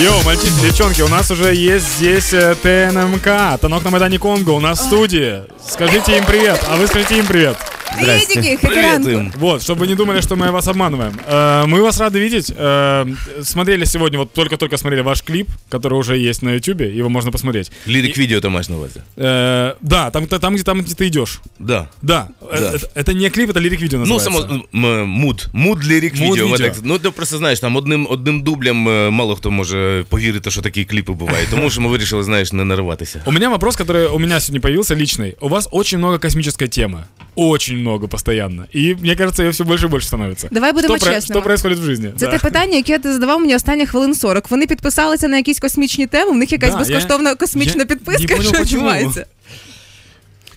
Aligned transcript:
Йоу, 0.00 0.22
мальчики, 0.22 0.52
девчонки, 0.62 1.02
у 1.02 1.08
нас 1.08 1.28
уже 1.32 1.52
есть 1.52 1.96
здесь 1.96 2.32
э, 2.32 2.54
ТНМК, 2.54 3.60
Танок 3.60 3.82
на 3.82 3.90
Майдане 3.90 4.20
Конго, 4.20 4.50
у 4.50 4.60
нас 4.60 4.78
в 4.78 4.84
студии. 4.84 5.42
Скажите 5.68 6.16
им 6.16 6.24
привет, 6.24 6.64
а 6.68 6.76
вы 6.76 6.86
скажите 6.86 7.18
им 7.18 7.26
привет. 7.26 7.56
Приветики, 7.95 8.57
хакеранку. 8.57 9.31
Вот, 9.39 9.61
чтобы 9.61 9.81
вы 9.81 9.87
не 9.87 9.95
думали, 9.95 10.21
что 10.21 10.35
мы 10.35 10.51
вас 10.51 10.67
обманываем. 10.67 11.13
Э, 11.27 11.65
Мы 11.67 11.81
вас 11.81 11.99
рады 11.99 12.19
видеть. 12.19 12.51
Э, 12.57 13.05
Смотрели 13.43 13.85
сегодня, 13.85 14.17
вот 14.19 14.33
только-только 14.33 14.77
смотрели 14.77 15.01
ваш 15.03 15.21
клип, 15.21 15.47
который 15.69 15.93
уже 15.99 16.17
есть 16.17 16.41
на 16.43 16.49
YouTube, 16.49 16.81
его 16.99 17.09
можно 17.09 17.31
посмотреть. 17.31 17.71
Лірик 17.87 18.17
відео 18.17 18.41
ти 18.41 18.49
маєш 18.49 18.69
на 18.69 18.75
увазі? 18.75 18.99
Э, 19.17 19.73
Да, 19.81 20.09
там, 20.09 20.25
там, 20.27 20.53
где, 20.55 20.63
там, 20.63 20.81
где 20.81 20.93
ты 20.93 21.07
идешь. 21.07 21.39
Да. 21.59 21.87
Да, 22.01 22.27
Да. 22.41 22.47
э, 22.57 22.73
Это, 22.73 22.87
это 22.95 23.13
не 23.13 23.29
клип, 23.29 23.49
это 23.49 23.61
лирик 23.61 23.81
видео 23.81 23.99
Ну, 23.99 24.05
называется. 24.05 24.19
само 24.23 24.39
м, 24.73 25.09
муд. 25.09 25.47
Муд 25.53 25.87
лірик 25.87 26.15
Муд 26.15 26.31
відео. 26.37 26.45
відео. 26.47 26.57
Так, 26.57 26.75
Ну, 26.83 26.99
ти 26.99 27.09
просто 27.11 27.37
знаєш, 27.37 27.59
там 27.59 27.75
одним, 27.75 28.07
одним 28.09 28.41
дублем 28.41 28.87
е, 28.89 29.09
мало 29.09 29.35
хто 29.35 29.51
може 29.51 30.05
повірити, 30.09 30.51
що 30.51 30.61
такі 30.61 30.85
кліпи 30.85 31.11
бувають. 31.13 31.47
Тому 31.51 31.69
що 31.69 31.81
ми 31.81 31.89
вирішили, 31.89 32.23
знаєш, 32.23 32.53
не 32.53 32.65
нариватися. 32.65 33.21
У 33.25 33.31
меня 33.31 33.49
вопрос, 33.49 33.77
который 33.79 34.07
у 34.15 34.19
меня 34.19 34.39
сегодня 34.39 34.61
появился 34.61 34.95
личный. 34.95 35.33
У 35.39 35.49
вас 35.49 35.67
очень 35.71 35.99
много 35.99 36.19
космической 36.19 36.67
темы. 36.67 36.97
Очень 37.35 37.76
много 37.78 38.08
постоянно. 38.08 38.66
И 38.74 38.94
мне 39.00 39.16
кажется, 39.16 39.42
ее 39.42 39.50
все 39.50 39.64
больше 39.64 39.86
и 39.86 39.88
больше 39.88 40.06
становится. 40.06 40.48
Давай 40.50 40.72
будемо 40.72 40.96
что, 40.96 41.06
про- 41.06 41.14
чесними. 41.14 41.34
что 41.40 41.42
происходит 41.44 41.78
в 41.78 41.82
жизни? 41.82 42.12
Це 42.16 42.26
Да. 42.26 42.32
те 42.32 42.38
питання, 42.38 42.76
яке 42.76 42.98
ти 42.98 43.12
задавав 43.12 43.40
мені 43.40 43.56
останні 43.56 43.86
хвилин 43.86 44.14
40. 44.14 44.50
Вони 44.50 44.66
підписалися 44.66 45.28
на 45.28 45.36
якісь 45.36 45.60
космічні 45.60 46.06
теми, 46.06 46.30
в 46.32 46.36
них 46.36 46.52
якась 46.52 46.72
Да, 46.72 46.78
безкоштовна 46.78 47.30
я- 47.30 47.36
космічна 47.36 47.80
я 47.82 47.86
підписка. 47.86 48.22
не 48.22 48.28
понял, 48.28 48.42
що 48.42 48.52
почему. 48.58 48.80
відбувається? 48.82 49.26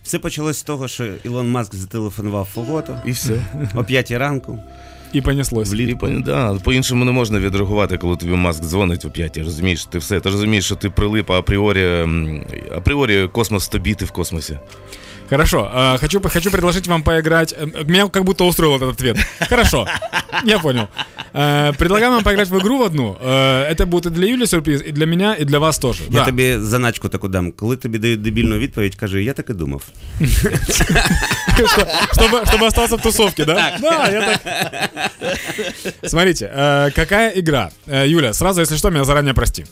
Все 0.03 0.19
почалось 0.19 0.57
з 0.57 0.63
того, 0.63 0.87
що 0.87 1.07
Ілон 1.23 1.51
Маск 1.51 1.75
зателефонував 1.75 2.47
Фоготу 2.53 2.95
І 3.05 3.11
все. 3.11 3.33
о 3.75 3.83
5 3.83 4.11
ранку. 4.11 4.59
И 5.15 5.21
понеслось. 5.21 5.73
І, 5.73 5.95
по- 5.95 6.07
да, 6.09 6.53
по-іншому 6.63 7.05
не 7.05 7.11
можна 7.11 7.39
відреагувати, 7.39 7.97
коли 7.97 8.15
тобі 8.17 8.31
маск 8.31 8.63
дзвонить 8.63 9.05
о 9.05 9.09
п'ятій. 9.09 9.43
Розумієш, 9.43 9.85
ти 9.85 9.97
все. 9.97 10.19
Ти 10.19 10.29
розумієш, 10.29 10.65
що 10.65 10.75
ти 10.75 10.89
прилип, 10.89 11.31
а 11.31 11.33
апріорі, 11.33 11.83
м, 11.85 12.43
апріорі 12.75 13.27
космос 13.31 13.67
тобі, 13.67 13.93
ти 13.93 14.05
в 14.05 14.11
космосі. 14.11 14.57
Хорошо, 15.30 15.70
э, 15.74 15.98
хочу, 15.98 16.20
хочу 16.28 16.50
предложить 16.50 16.86
вам 16.86 17.02
поиграть. 17.02 17.54
э, 17.58 17.84
Меня 17.84 18.08
как 18.08 18.24
будто 18.24 18.44
устроил 18.44 18.76
этот 18.76 18.90
ответ. 18.90 19.16
Хорошо, 19.48 19.86
я 20.44 20.58
понял. 20.58 20.88
Э, 21.34 21.72
Предлагаю 21.78 22.12
вам 22.12 22.22
поиграть 22.24 22.48
в 22.48 22.58
игру 22.58 22.78
в 22.78 22.82
одну. 22.82 23.16
Э, 23.20 23.62
Это 23.72 23.86
будет 23.86 24.06
и 24.06 24.10
для 24.10 24.26
Юли 24.26 24.46
сюрприз, 24.46 24.82
и 24.82 24.92
для 24.92 25.06
меня, 25.06 25.34
и 25.40 25.44
для 25.44 25.58
вас 25.58 25.78
тоже. 25.78 26.02
Я 26.10 26.18
Да. 26.20 26.24
тобі 26.24 26.56
заначку 26.60 27.08
таку 27.08 27.28
дам. 27.28 27.52
Коли 27.52 27.76
тобі 27.76 27.98
дають 27.98 28.22
дебільну 28.22 28.58
відповідь, 28.58 28.94
кажи, 28.94 29.24
я 29.24 29.32
так 29.32 29.50
і 29.50 29.52
думав. 29.52 29.82
Что- 31.56 31.86
чтобы, 32.16 32.44
чтобы 32.44 32.66
остаться 32.66 32.96
в 32.96 33.02
тусовке, 33.02 33.44
да? 33.44 33.78
Да, 33.80 34.10
я 34.10 34.38
так. 34.38 34.40
Смотрите, 36.06 36.44
э, 36.56 36.90
какая 36.94 37.30
игра? 37.30 37.70
Э, 37.86 38.06
Юля, 38.08 38.32
сразу, 38.32 38.60
если 38.60 38.76
что, 38.76 38.90
меня 38.90 39.04
заранее 39.04 39.34
прости. 39.34 39.64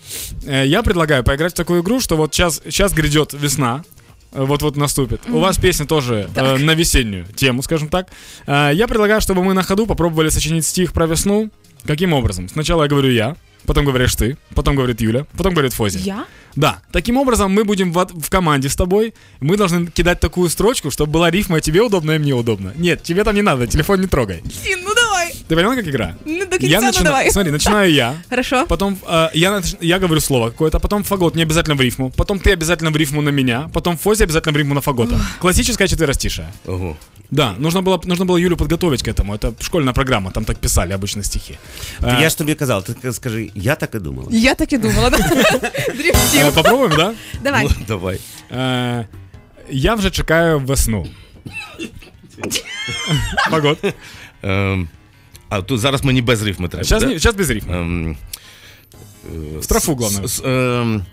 Э, 0.47 0.65
я 0.67 0.83
предлагаю 0.83 1.23
поиграть 1.25 1.53
в 1.53 1.57
такую 1.57 1.83
игру, 1.83 2.01
что 2.01 2.17
вот 2.17 2.35
сейчас, 2.35 2.63
сейчас 2.65 2.93
грядет 2.93 3.33
весна. 3.35 3.83
э, 4.32 4.44
Вот-вот 4.44 4.76
наступит. 4.78 5.22
У 5.30 5.40
вас 5.40 5.58
песня 5.58 5.86
тоже 5.86 6.30
э, 6.36 6.58
на 6.58 6.74
весеннюю 6.76 7.26
тему, 7.36 7.62
скажем 7.62 7.88
так. 7.88 8.10
Э, 8.48 8.72
я 8.74 8.88
предлагаю, 8.88 9.22
чтобы 9.22 9.44
мы 9.44 9.54
на 9.54 9.64
ходу 9.64 9.86
попробовали 9.86 10.30
сочинить 10.30 10.66
стих 10.66 10.94
про 10.94 11.08
весну. 11.08 11.50
Каким 11.86 12.14
образом? 12.14 12.50
Сначала 12.50 12.84
я 12.84 12.90
говорю 12.90 13.10
я, 13.10 13.36
потом 13.66 13.86
говоришь 13.86 14.16
ты, 14.16 14.38
потом 14.54 14.76
говорит 14.76 15.02
Юля, 15.02 15.26
потом 15.38 15.54
говорит 15.54 15.74
Фози. 15.74 16.00
Я? 16.00 16.26
Да, 16.56 16.82
таким 16.92 17.18
образом 17.18 17.52
мы 17.54 17.64
будем 17.64 17.94
в, 17.94 18.06
в 18.06 18.30
команде 18.30 18.70
с 18.70 18.76
тобой. 18.76 19.14
Мы 19.40 19.56
должны 19.56 19.88
кидать 19.88 20.20
такую 20.20 20.50
строчку, 20.50 20.92
чтобы 20.92 21.12
была 21.12 21.32
рифма 21.32 21.60
и 21.60 21.62
тебе 21.62 21.82
удобно, 21.82 22.12
и 22.12 22.18
мне 22.18 22.34
удобно. 22.34 22.74
Нет, 22.76 23.04
тебе 23.04 23.24
там 23.24 23.36
не 23.36 23.42
надо, 23.42 23.68
телефон 23.68 24.02
не 24.02 24.08
трогай. 24.08 24.42
Давай. 24.42 24.89
Ты 25.49 25.55
поняла, 25.57 25.77
как 25.77 25.87
игра? 25.89 26.15
Ну 26.27 26.39
до 26.47 26.57
я 26.57 26.59
кінця, 26.59 26.81
ну 26.81 26.87
начинаю, 26.87 27.05
давай. 27.05 27.31
смотри, 27.31 27.53
начинаю 27.53 27.93
я, 27.93 28.15
Хорошо. 28.31 28.67
потом 28.67 28.97
э, 29.09 29.31
я, 29.35 29.51
нач- 29.53 29.77
я 29.81 29.99
говорю 29.99 30.21
слово 30.21 30.51
какое-то, 30.51 30.81
потом 30.81 31.05
фагот 31.05 31.35
не 31.37 31.43
обязательно 31.43 31.75
в 31.77 31.81
рифму, 31.81 32.11
потом 32.11 32.39
ты 32.39 32.53
обязательно 32.53 32.91
в 32.91 32.97
рифму 32.97 33.23
на 33.23 33.31
меня, 33.33 33.69
потом 33.73 33.97
Фози 33.97 34.25
обязательно 34.25 34.53
в 34.53 34.57
рифму 34.57 34.75
на 34.75 34.81
фагота. 34.81 35.21
Классическая 35.41 35.89
четверостишая. 35.89 36.53
Ого. 36.67 36.97
Да, 37.31 37.55
нужно 37.59 37.83
было, 37.83 38.01
нужно 38.05 38.25
было 38.27 38.37
Юлю 38.39 38.57
подготовить 38.57 39.03
к 39.03 39.09
этому. 39.09 39.35
Это 39.35 39.55
школьная 39.61 39.93
программа, 39.95 40.31
там 40.31 40.45
так 40.45 40.59
писали 40.59 40.93
обычно 40.95 41.23
стихи. 41.25 41.59
Э, 42.01 42.21
Я 42.23 42.29
ж 42.29 42.39
тобі 42.39 42.55
казав, 42.55 42.83
ти 42.85 43.13
скажи, 43.13 43.51
я 43.55 43.75
так 43.75 43.95
і 43.95 43.99
думав. 43.99 44.27
Я 44.31 44.55
так 44.55 44.73
і 44.73 44.79
думала. 44.79 45.11
да. 45.11 45.17
э, 45.17 45.97
Дріфтів. 45.97 46.53
попробуем, 46.55 46.93
да? 46.97 47.13
Давай. 47.43 47.65
Ну, 47.65 47.71
давай. 47.89 48.19
Е, 48.53 49.07
я 49.71 49.95
вже 49.95 50.11
чекаю 50.11 50.59
весну. 50.61 51.07
Погод. 53.51 53.79
А 55.50 55.62
тут 55.62 55.80
зараз 55.80 56.04
мені 56.04 56.22
без 56.22 56.42
рифми 56.44 56.68
треба. 56.68 56.84
Сейчас, 56.84 57.04
да? 57.04 57.10
сейчас 57.10 57.36
без 57.36 57.50
рифма. 57.50 57.76
Ем, 57.76 58.18
В 59.60 59.64
строфу, 59.64 59.96
главное. 59.96 60.24
с- 60.28 60.34
с- 60.42 60.46
ем, 60.46 61.06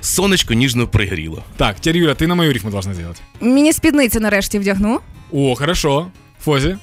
сонечко 0.00 0.54
ніжно 0.54 0.88
пригріло. 0.88 1.44
Так, 1.56 1.80
теперь, 1.80 1.96
Юля, 1.96 2.12
ты 2.12 2.26
на 2.26 2.34
мою 2.34 2.52
рифму 2.52 2.70
должна 2.70 2.94
сделать. 2.94 3.22
Мені 3.40 3.72
спідницю 3.72 4.20
нарешті 4.20 4.58
вдягну. 4.58 5.00
О, 5.32 5.54
хорошо. 5.54 6.06
Фози. 6.44 6.78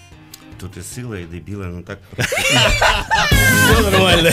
Тут 0.59 0.77
і 0.77 0.81
сила, 0.81 1.19
і 1.19 1.23
дебіла, 1.23 1.65
ну 1.65 1.81
так. 1.81 1.99
Все 2.17 3.81
нормально. 3.91 4.29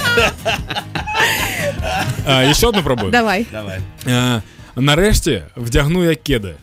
Е, 2.28 2.54
ще 2.54 2.66
одну 2.66 2.82
пробую. 2.82 3.10
Давай. 3.10 3.46
Давай. 3.52 3.80
Е, 4.06 4.42
нарешті 4.76 5.42
вдягну 5.56 6.04
я 6.04 6.14
кеди. 6.16 6.54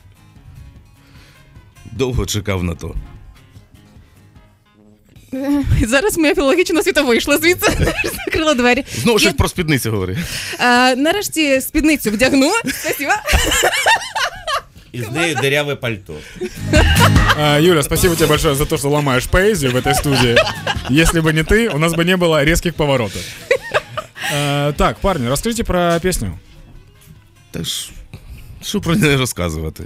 Довго 1.92 2.26
чекав 2.26 2.64
на 2.64 2.76
то. 2.76 2.96
Зараз 5.87 6.19
моя 6.19 6.35
філологічна 6.35 6.81
освіта 6.81 7.03
вийшла 7.03 7.39
звідси. 7.39 7.73
Закрила 8.27 8.55
двері. 8.55 8.85
Знову 9.03 9.19
щось 9.19 9.33
Я- 9.33 9.37
про 9.39 9.49
спідницю 9.49 9.91
говори. 9.91 10.19
Е, 10.61 10.97
нарешті 10.97 11.61
спідницю 11.61 12.11
вдягну. 12.11 12.53
Спасибо. 12.83 13.13
І 14.93 15.03
з 15.03 15.11
нею 15.11 15.35
диряве 15.43 15.77
пальто. 15.77 16.15
Е, 17.41 17.63
Юля, 17.63 17.83
спасибо 17.83 18.15
тебе 18.15 18.27
большое 18.29 18.55
за 18.55 18.65
то, 18.65 18.79
что 18.79 18.89
ломаешь 18.91 19.27
поэзию 19.27 19.71
в 19.73 19.77
этой 19.77 19.95
студии. 19.95 20.37
Если 20.91 21.21
бы 21.21 21.33
не 21.33 21.43
ты, 21.43 21.75
у 21.75 21.79
нас 21.79 21.93
бы 21.93 22.05
не 22.05 22.17
было 22.17 22.45
резких 22.45 22.75
поворотов. 22.75 23.23
Е, 24.35 24.73
так, 24.73 24.99
парни, 24.99 25.29
расскажите 25.29 25.65
про 25.65 26.01
песню. 26.03 26.39
Та 27.51 27.65
ж, 27.65 27.91
що 28.63 28.81
про 28.81 28.97
неї 28.97 29.17
розказувати? 29.17 29.85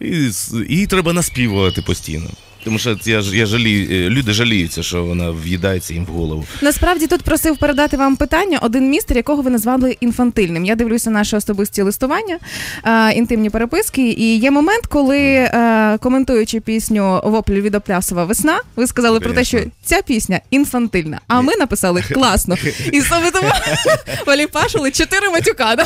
І, 0.00 0.28
с- 0.28 0.54
її 0.68 0.86
треба 0.86 1.12
наспівувати 1.12 1.82
постійно. 1.82 2.30
Тому 2.63 2.79
що 2.79 2.97
я, 3.05 3.21
ж- 3.21 3.37
я 3.37 3.45
жалію, 3.45 4.05
е, 4.05 4.09
люди 4.09 4.33
жаліються, 4.33 4.83
що 4.83 5.03
вона 5.03 5.31
в'їдається 5.31 5.93
їм 5.93 6.05
в 6.05 6.09
голову. 6.09 6.45
Насправді 6.61 7.07
тут 7.07 7.21
просив 7.21 7.57
передати 7.57 7.97
вам 7.97 8.15
питання 8.15 8.59
один 8.61 8.89
містер, 8.89 9.17
якого 9.17 9.41
ви 9.41 9.49
назвали 9.49 9.97
інфантильним. 10.01 10.65
Я 10.65 10.75
дивлюся 10.75 11.09
наші 11.09 11.35
особисті 11.35 11.81
листування, 11.81 12.39
е, 12.85 13.11
інтимні 13.13 13.49
переписки. 13.49 14.09
І 14.11 14.37
є 14.39 14.51
момент, 14.51 14.85
коли 14.87 15.19
е, 15.19 15.97
коментуючи 16.01 16.59
пісню 16.59 17.21
Воплі 17.23 17.61
від 17.61 17.75
Оплясова 17.75 18.25
весна, 18.25 18.59
ви 18.75 18.87
сказали 18.87 19.19
про 19.19 19.33
те, 19.33 19.43
що 19.43 19.59
ця 19.83 20.01
пісня 20.01 20.39
інфантильна. 20.51 21.19
А 21.27 21.41
ми 21.41 21.53
написали 21.55 22.01
класно. 22.13 22.55
І 22.91 23.01
саме 23.01 23.31
тому 23.31 23.49
Валіпашили 24.27 24.91
чотири 24.91 25.29
матюка. 25.29 25.75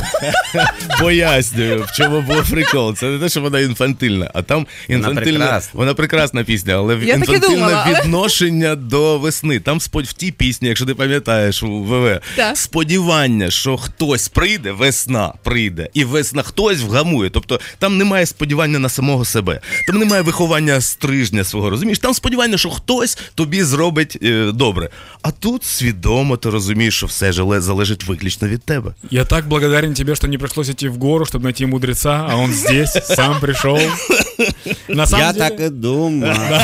Пояснюю, 1.00 1.84
в 1.88 1.92
чому 1.92 2.22
був 2.22 2.50
прикол. 2.52 2.96
Це 2.96 3.06
не 3.06 3.20
те, 3.20 3.30
що 3.30 3.42
вона 3.42 3.60
інфантильна, 3.60 4.32
а 4.34 4.42
там 4.42 4.68
інфантильна. 4.88 5.40
прекрасна. 5.40 5.72
Вона 5.74 5.94
прекрасна 5.94 6.44
пісня, 6.44 6.65
але 6.72 6.94
Я 6.94 7.00
так 7.00 7.08
і 7.08 7.12
інфантильне 7.20 7.56
думала, 7.56 7.84
але- 7.88 8.00
відношення 8.02 8.76
до 8.76 9.20
весни. 9.20 9.60
Там 9.60 9.80
спод... 9.80 10.06
в 10.06 10.14
тій 10.14 10.32
пісні, 10.32 10.68
якщо 10.68 10.86
ти 10.86 10.96
пам'ятаєш 10.96 11.64
у 11.64 11.84
ВВ, 11.84 12.20
Так. 12.36 12.58
сподівання, 12.58 13.52
що 13.52 13.78
хтось 13.78 14.28
прийде, 14.28 14.72
весна 14.72 15.34
прийде, 15.44 15.90
і 15.94 16.04
весна 16.04 16.44
хтось 16.44 16.82
вгамує. 16.82 17.30
Тобто 17.30 17.60
там 17.80 17.98
немає 17.98 18.26
сподівання 18.26 18.80
на 18.80 18.90
самого 18.90 19.26
себе, 19.26 19.62
там 19.88 19.98
немає 19.98 20.22
виховання 20.22 20.82
стрижня 20.82 21.44
свого. 21.44 21.70
Розумієш? 21.70 22.00
Там 22.00 22.14
сподівання, 22.14 22.58
що 22.58 22.70
хтось 22.70 23.18
тобі 23.36 23.64
зробить 23.64 24.18
е, 24.24 24.52
добре. 24.54 24.90
А 25.22 25.32
тут 25.32 25.64
свідомо 25.64 26.38
ти 26.38 26.50
розумієш, 26.50 26.98
що 26.98 27.06
все 27.06 27.32
желе- 27.32 27.60
залежить 27.62 28.04
виключно 28.04 28.48
від 28.48 28.62
тебе. 28.64 28.92
Я 29.12 29.26
так 29.26 29.48
благодарен 29.48 29.94
тебе, 29.94 30.16
что 30.16 30.28
не 30.28 30.38
пришлось 30.38 30.70
идти 30.70 30.90
в 30.90 30.96
гору, 30.96 31.26
чтобы 31.26 31.44
найти 31.44 31.66
мудреца, 31.66 32.28
а 32.30 32.36
он 32.36 32.54
здесь, 32.54 32.98
сам 33.06 33.40
пришел. 33.40 33.80
На 34.90 35.06
самом, 35.08 35.26
Я 35.26 35.34
деле, 35.34 35.50
так 35.50 35.60
і 35.60 35.70
думав. 35.70 36.55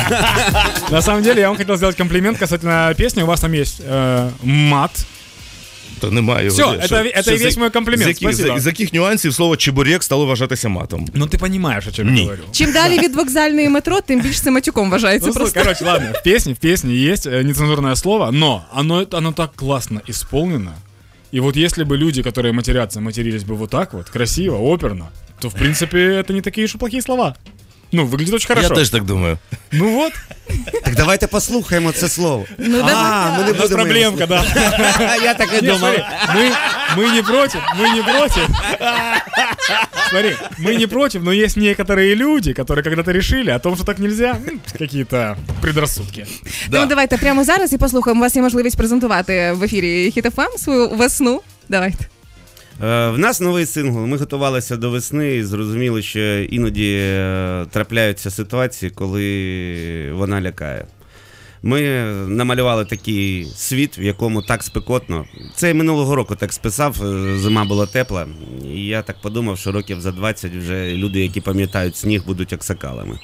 на 0.91 1.03
самом 1.03 1.23
деле, 1.23 1.41
я 1.41 1.49
вам 1.49 1.57
хотел 1.57 1.77
сделать 1.77 1.97
комплимент 1.97 2.39
касательно 2.39 2.95
песни. 2.97 3.23
У 3.23 3.27
вас 3.27 3.41
там 3.41 3.53
есть 3.53 3.81
э, 3.91 4.31
мат. 4.43 5.07
Та 6.01 6.11
немає 6.11 6.47
його. 6.47 6.59
Всё, 6.59 6.71
Де? 6.73 6.79
это- 6.79 6.87
Що- 6.87 6.97
это 6.97 7.23
що 7.23 7.33
і 7.33 7.39
за- 7.39 7.45
весь 7.45 7.57
мой 7.57 7.71
комплімент. 7.71 8.05
З 8.05 8.07
яких, 8.09 8.35
Спасибо. 8.35 8.59
з, 8.59 8.63
з 8.63 8.67
яких 8.67 8.93
нюансів 8.93 9.35
слово 9.35 9.57
чебурек 9.57 10.03
стало 10.03 10.27
вважатися 10.27 10.69
матом? 10.69 11.07
Ну 11.15 11.27
ты 11.27 11.39
понимаешь, 11.39 11.87
о 11.87 11.93
чем 11.93 12.07
я 12.09 12.13
Не. 12.15 12.21
говорю. 12.21 12.43
Чим 12.53 12.73
далі 12.73 12.99
від 12.99 13.15
вокзальної 13.17 13.69
метро, 13.69 14.01
тим 14.01 14.21
більше 14.21 14.41
це 14.43 14.51
матюком 14.51 14.91
вважається. 14.91 15.29
Ну, 15.29 15.35
просто. 15.35 15.61
короче, 15.61 15.85
ладно, 15.85 16.09
в 16.21 16.23
песне, 16.25 16.53
в 16.53 16.57
песне 16.57 16.95
есть 16.95 17.27
э, 17.27 17.43
нецензурное 17.45 17.97
слово, 17.97 18.33
но 18.33 18.63
оно, 18.75 19.07
оно 19.13 19.33
так 19.33 19.51
классно 19.57 20.01
исполнено. 20.09 20.73
И 21.35 21.41
вот 21.41 21.57
если 21.57 21.85
бы 21.85 21.97
люди, 21.97 22.23
которые 22.23 22.53
матерятся, 22.53 23.01
матерились 23.01 23.43
бы 23.43 23.55
вот 23.57 23.71
так 23.71 23.93
вот, 23.95 24.09
красиво, 24.09 24.57
оперно, 24.75 25.09
то, 25.41 25.49
в 25.49 25.55
принципе, 25.55 25.99
это 25.99 26.33
не 26.33 26.41
такие 26.41 26.65
уж 26.65 26.75
и 26.75 26.79
плохие 26.79 27.03
слова. 27.03 27.35
Ну, 27.93 28.05
выглядит 28.07 28.35
очень 28.35 28.49
хорошо. 28.49 28.69
Я 28.69 28.75
теж 28.75 28.91
так 28.91 29.05
думаю. 29.05 29.39
Ну 29.73 29.95
вот. 29.95 30.13
Так 30.85 30.95
давайте 30.95 31.27
послухаємо 31.27 31.93
це 31.93 32.09
слово. 32.09 32.45
Ну, 32.59 32.79
А, 32.95 33.31
ми 33.39 33.45
не 33.45 33.51
У 33.51 33.55
нас 33.55 33.63
будемо. 33.63 33.69
проблемка, 33.83 34.27
да. 34.27 34.37
його- 34.37 35.25
Я 35.25 35.35
так 35.35 35.49
і 35.53 35.55
Не, 35.65 35.73
думав. 35.73 35.79
смотри, 35.81 36.05
мы, 36.35 36.53
Мы 36.97 37.13
не 37.15 37.23
против, 37.23 37.61
мы 37.81 37.95
не 37.95 38.03
против. 38.03 38.49
Смотри, 40.11 40.37
мы 40.59 40.79
не 40.79 40.87
против, 40.87 41.23
но 41.25 41.33
есть 41.33 41.57
некоторые 41.57 42.15
люди, 42.15 42.53
которые 42.53 42.83
когда-то 42.85 43.13
решили 43.13 43.51
о 43.51 43.59
том, 43.59 43.75
что 43.77 43.85
так 43.85 43.99
нельзя. 43.99 44.31
М, 44.49 44.61
Какие-то 44.79 45.37
предрассудки. 45.61 46.27
Тому 46.71 46.87
давайте 46.87 47.17
прямо 47.17 47.45
зараз 47.45 47.73
і 47.73 47.79
послухаємо. 47.79 48.21
У 48.21 48.23
вас 48.23 48.37
є 48.37 48.43
можливість 48.43 48.77
презентувати 48.77 49.53
в 49.53 49.63
ефірі 49.65 50.13
Хіт-ФМ 50.17 50.59
свою 50.59 50.89
весну. 50.89 51.41
Давайте. 51.69 52.05
Е, 52.84 53.10
В 53.10 53.18
нас 53.18 53.42
новий 53.42 53.66
сингл. 53.66 54.06
Ми 54.06 54.18
готувалися 54.18 54.78
до 54.78 54.90
весни 54.90 55.36
і 55.36 55.44
зрозуміли, 55.44 56.02
що 56.02 56.20
іноді 56.40 56.98
е, 57.02 57.66
трапляються 57.72 58.32
ситуації, 58.32 58.90
коли 58.90 60.12
вона 60.14 60.42
лякає. 60.42 60.86
Ми 61.63 61.81
намалювали 62.29 62.85
такий 62.85 63.47
світ, 63.57 63.99
в 63.99 64.03
якому 64.03 64.43
так 64.43 64.63
спекотно. 64.63 65.25
Це 65.55 65.69
я 65.69 65.75
минулого 65.75 66.15
року 66.15 66.37
так 66.37 66.53
списав, 66.53 67.03
е, 67.05 67.39
зима 67.39 67.65
була 67.65 67.87
тепла. 67.87 68.27
І 68.75 68.87
я 68.87 69.03
так 69.03 69.21
подумав, 69.21 69.59
що 69.59 69.73
років 69.73 70.01
за 70.01 70.13
20 70.13 70.53
вже 70.57 70.93
люди, 70.95 71.21
які 71.21 71.41
пам'ятають 71.41 71.97
сніг, 71.97 72.25
будуть 72.25 72.53
аксакалами. 72.53 73.19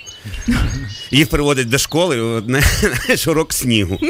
Їх 1.11 1.31
приводять 1.31 1.69
до 1.69 1.79
школи, 1.79 2.21
одне 2.21 2.63
знаєш, 2.81 3.27
урок 3.27 3.53
снігу. 3.53 3.99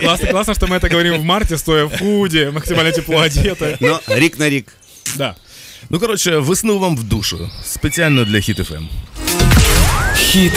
Классно, 0.00 0.28
классно, 0.30 0.54
что 0.54 0.66
мы 0.66 0.76
это 0.76 0.90
говорим 0.90 1.20
в 1.20 1.24
марте, 1.24 1.58
стоя 1.58 1.84
в 1.84 1.98
худи, 1.98 2.50
максимально 2.50 2.92
тепло 2.92 3.16
одеты. 3.16 3.76
Ну, 3.80 3.98
рік 4.08 4.38
на 4.38 4.48
рік. 4.48 4.72
Да. 5.16 5.34
Ну 5.90 5.98
коротше, 5.98 6.38
весну 6.38 6.78
вам 6.78 6.96
в 6.96 7.02
душу. 7.02 7.50
Спеціально 7.64 8.24
для 8.24 8.38
Ем. 8.38 8.88
Хіт 10.14 10.52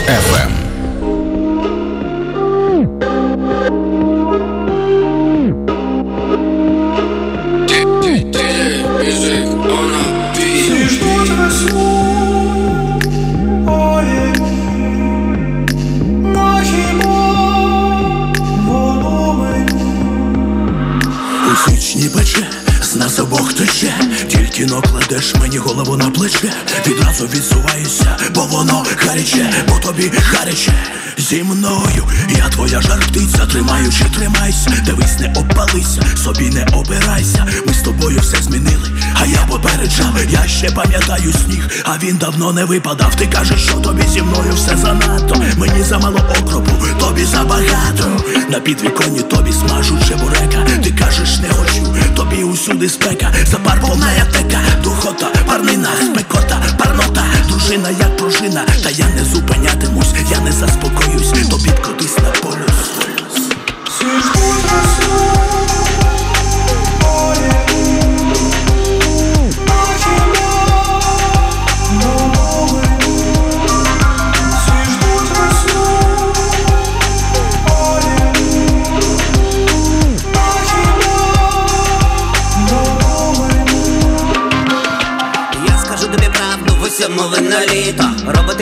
Тільки 24.29 24.67
но 24.67 24.83
кладеш 24.83 25.35
мені 25.35 25.59
голову 25.59 25.97
на 25.97 26.11
плече, 26.11 26.53
відразу 26.87 27.25
відсуваюся, 27.27 28.17
бо 28.35 28.41
воно 28.41 28.87
гаряче, 29.07 29.51
бо 29.69 29.79
тобі 29.79 30.13
гаряче. 30.17 30.73
Зі 31.19 31.43
мною 31.43 32.05
я 32.37 32.49
твоя 32.49 32.81
жар 32.81 33.01
птиця, 33.01 33.47
тримаючи, 33.47 34.05
тримайся, 34.17 34.71
дивись, 34.87 35.19
не 35.19 35.33
обпалися, 35.37 36.03
собі 36.25 36.51
не 36.51 36.67
обирайся. 36.73 37.47
Ми 37.67 37.75
з 37.75 37.83
тобою 37.83 38.21
все 38.21 38.43
змінили, 38.43 38.91
а 39.15 39.27
я 39.27 39.39
попереджав, 39.49 40.17
я 40.31 40.47
ще 40.47 40.71
пам'ятаю 40.71 41.33
сніг, 41.33 41.69
а 41.85 41.99
він 42.03 42.17
давно 42.17 42.53
не 42.53 42.65
випадав. 42.65 43.15
Ти 43.15 43.27
кажеш, 43.27 43.61
що 43.61 43.75
тобі 43.75 44.03
зі 44.13 44.23
мною 44.23 44.55
все 44.55 44.77
занадто. 44.77 45.43
Мені 45.57 45.83
замало 45.83 46.21
окропу, 46.41 46.73
тобі 47.01 47.25
забагато. 47.25 48.25
На 48.49 48.61
підвіконні 48.61 49.23
тобі 49.23 49.53
смажуть 49.53 50.09
чебурека. 50.09 50.67
Ти 50.85 50.91
кажеш, 50.91 51.39
не 51.39 51.49
хочу, 51.49 51.97
тобі 52.17 52.43
усюди 52.43 52.89
спека. 52.89 53.33
Запар 53.51 53.81
повна 53.95 54.25
тека, 54.33 54.61
духота, 54.83 55.31
парнина, 55.47 55.89
спекота, 56.03 56.61
парнота, 56.79 57.25
дружина, 57.49 57.91
як 57.91 58.17
пружина. 58.17 58.65
Та 58.83 58.91
я 58.91 59.07
не 59.09 59.25
зупинятимусь, 59.25 60.15
я 60.31 60.41
не 60.41 60.53
заспокоюсь, 60.53 61.31
тобі 61.51 61.71
б 61.71 61.83
кудись 61.87 62.19
на 62.19 62.31
полюс. 62.31 62.75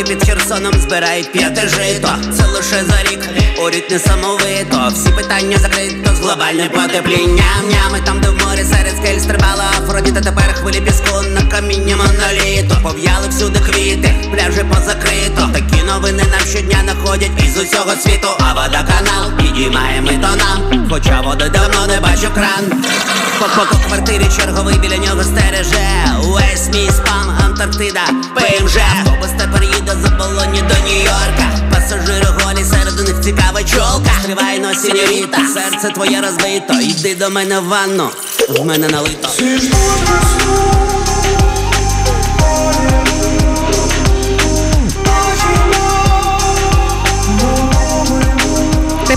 Limit 0.02 0.21
Херсоном 0.42 0.72
збирають 0.80 1.32
п'яте 1.32 1.68
жито. 1.68 2.08
Це 2.36 2.46
лише 2.46 2.84
за 2.84 3.02
рік, 3.10 3.28
орють 3.58 3.90
несамовито 3.90 4.92
Всі 4.94 5.10
питання 5.10 5.58
закрито. 5.58 6.14
З 6.16 6.18
глобальним 6.18 6.68
потеплінням. 6.68 7.68
Нями 7.70 8.00
там, 8.04 8.20
де 8.20 8.28
в 8.28 8.46
морі 8.46 8.64
серед 8.64 8.96
скель 8.96 9.18
стрибала 9.18 9.64
Афродіта. 9.78 10.20
Тепер 10.20 10.54
хвилі 10.54 10.80
піску 10.80 11.22
на 11.34 11.42
каміння 11.42 11.96
моноліту. 11.96 12.76
Пов'яли 12.82 13.28
всюди 13.28 13.60
квіти, 13.60 14.14
пляжі 14.32 14.64
позакрито. 14.64 15.50
Такі 15.52 15.82
новини 15.82 16.22
нам 16.30 16.46
щодня 16.50 16.82
находять 16.82 17.44
із 17.44 17.58
усього 17.58 17.92
світу. 17.96 18.28
А 18.38 18.52
водоканал 18.52 19.32
підіймає 19.38 20.00
ми 20.00 20.10
то 20.12 20.36
нам. 20.36 20.88
Хоча 20.90 21.20
води 21.20 21.48
давно 21.48 21.86
не 21.86 22.00
бачу 22.00 22.28
кран. 22.34 22.82
По 23.38 23.46
квартирі 23.88 24.26
черговий 24.36 24.78
біля 24.78 24.96
нього 24.96 25.24
стереже. 25.24 25.86
Увесь 26.24 26.68
мій 26.72 26.90
спам, 26.90 27.38
Антарктида, 27.44 28.00
ПМЖ 28.34 28.76
Автобус 28.76 29.30
тепер 29.38 29.62
їде 29.62 29.92
за 30.02 30.10
полоні 30.32 30.62
до 30.62 30.74
Нью-Йорка. 30.74 31.70
Пасажири 31.70 32.26
голі, 32.40 32.64
серед 32.64 33.08
них 33.08 33.20
цікава 33.20 33.62
чолка 33.64 34.10
Стривай 34.22 34.58
но 34.58 34.74
сіньоріта 34.74 35.38
серце 35.54 35.90
твоє 35.94 36.20
розбито 36.20 36.74
Йди 36.80 37.14
до 37.14 37.30
мене 37.30 37.60
в 37.60 37.64
ванну, 37.64 38.08
в 38.48 38.64
мене 38.66 38.88
налито 38.88 39.28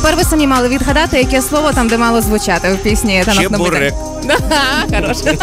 Тепер 0.06 0.18
ви 0.18 0.24
самі 0.24 0.48
мали 0.48 0.68
відгадати, 0.68 1.18
яке 1.18 1.42
слово 1.42 1.72
там, 1.74 1.88
де 1.88 1.98
мало 1.98 2.22
звучати 2.22 2.74
в 2.74 2.78
пісні 2.78 3.24
танок 3.26 3.52
на 3.52 3.58
Чебурек. 3.58 3.94
Хороше. 4.96 5.38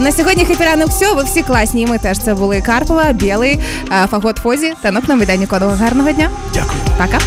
На 0.00 0.12
сьогодні 0.12 0.44
хепіранок 0.44 0.88
все, 0.88 1.12
ви 1.12 1.22
всі 1.22 1.42
класні. 1.42 1.82
І 1.82 1.86
ми 1.86 1.98
теж 1.98 2.18
це 2.18 2.34
були 2.34 2.60
Карпова, 2.60 3.12
Білий, 3.12 3.60
Фагот 4.10 4.36
Фозі, 4.36 4.74
танок 4.82 5.08
на 5.08 5.14
виданні 5.14 5.46
кодового. 5.46 5.76
Гарного 5.76 6.12
дня. 6.12 6.30
Дякую. 6.54 6.78
Пока. 6.98 7.18